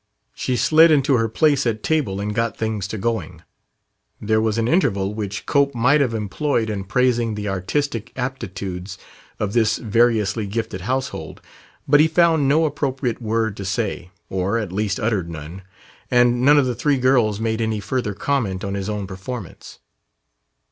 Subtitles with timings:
[0.33, 3.43] She slid into her place at table and got things to going.
[4.19, 8.97] There was an interval which Cope might have employed in praising the artistic aptitudes
[9.39, 11.39] of this variously gifted household,
[11.87, 15.61] but he found no appropriate word to say, or at least uttered none.
[16.09, 19.77] And none of the three girls made any further comment on his own performance.